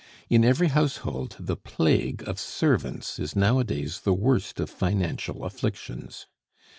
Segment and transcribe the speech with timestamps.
[0.31, 6.25] In every household the plague of servants is nowadays the worst of financial afflictions.